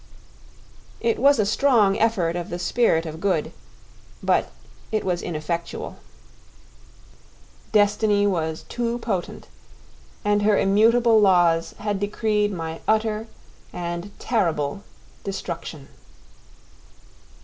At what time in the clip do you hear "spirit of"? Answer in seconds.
2.57-3.19